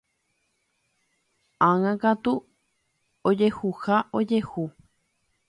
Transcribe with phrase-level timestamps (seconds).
[1.69, 2.33] Ág̃akatu,
[3.33, 4.63] ojehuha, ojehu.